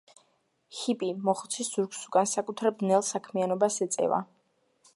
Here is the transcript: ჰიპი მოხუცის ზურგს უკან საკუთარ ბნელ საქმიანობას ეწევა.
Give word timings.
ჰიპი 0.77 1.09
მოხუცის 1.27 1.69
ზურგს 1.75 2.01
უკან 2.11 2.29
საკუთარ 2.31 2.73
ბნელ 2.79 3.05
საქმიანობას 3.11 3.81
ეწევა. 3.87 4.23